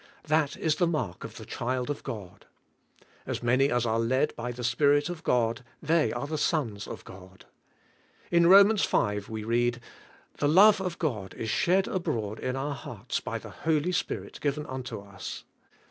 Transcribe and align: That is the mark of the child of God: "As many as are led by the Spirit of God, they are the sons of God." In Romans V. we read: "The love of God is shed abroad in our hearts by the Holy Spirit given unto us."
That 0.23 0.57
is 0.57 0.77
the 0.77 0.87
mark 0.87 1.23
of 1.23 1.37
the 1.37 1.45
child 1.45 1.91
of 1.91 2.01
God: 2.01 2.47
"As 3.27 3.43
many 3.43 3.69
as 3.69 3.85
are 3.85 3.99
led 3.99 4.35
by 4.35 4.51
the 4.51 4.63
Spirit 4.63 5.09
of 5.09 5.21
God, 5.23 5.63
they 5.79 6.11
are 6.11 6.25
the 6.25 6.39
sons 6.39 6.87
of 6.87 7.03
God." 7.05 7.45
In 8.31 8.47
Romans 8.47 8.83
V. 8.83 9.19
we 9.29 9.43
read: 9.43 9.79
"The 10.39 10.49
love 10.49 10.81
of 10.81 10.97
God 10.97 11.35
is 11.35 11.51
shed 11.51 11.87
abroad 11.87 12.39
in 12.39 12.55
our 12.55 12.73
hearts 12.73 13.19
by 13.19 13.37
the 13.37 13.51
Holy 13.51 13.91
Spirit 13.91 14.39
given 14.41 14.65
unto 14.65 14.99
us." 15.01 15.43